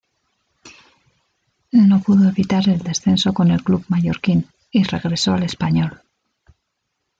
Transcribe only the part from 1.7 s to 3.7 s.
No pudo evitar el descenso con el